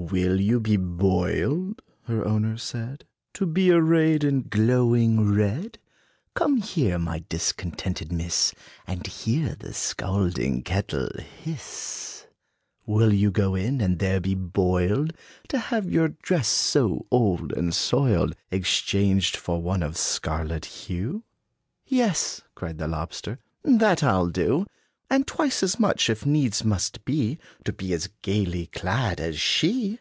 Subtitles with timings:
[0.00, 5.78] "Will you be boiled?" her owner said, "To be arrayed in glowing red?
[6.34, 8.54] Come here, my discontented miss,
[8.86, 11.08] And hear the scalding kettle
[11.42, 12.26] hiss!
[12.86, 15.14] Will you go in, and there be boiled,
[15.48, 21.24] To have your dress, so old and soiled, Exchanged for one of scarlet hue?"
[21.88, 24.64] "Yes," cried the lobster, "that I 'll do,
[25.10, 30.00] And twice as much, if needs must be, To be as gayly clad as she."